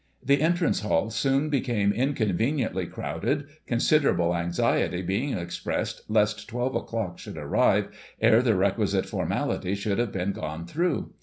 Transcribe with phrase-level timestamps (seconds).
[0.25, 7.37] The entrance hall soon became inconveniently crowded, considerable anxiety being expressed lest twelve o'clock should
[7.37, 11.13] arrive 'ere the requisite formalities should have been gone through.